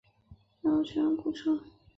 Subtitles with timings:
[0.63, 1.61] 还要确认公车